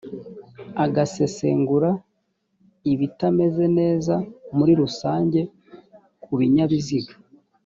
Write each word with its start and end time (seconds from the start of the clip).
agasesengura 0.85 1.89
ibitameze 2.91 3.65
neza 3.79 4.13
muri 4.57 4.71
rusange 4.81 5.39
ku 6.23 6.31
binyabiziga 6.39 7.13